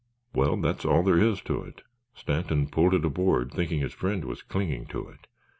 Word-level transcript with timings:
"Well, 0.33 0.57
that's 0.57 0.83
all 0.83 1.03
there 1.03 1.19
is 1.19 1.41
to 1.41 1.61
it. 1.61 1.83
Stanton 2.15 2.69
pulled 2.69 2.95
it 2.95 3.05
aboard 3.05 3.51
thinking 3.51 3.81
his 3.81 3.93
friend 3.93 4.25
was 4.25 4.41
clinging 4.41 4.87
to 4.87 5.07
it. 5.07 5.27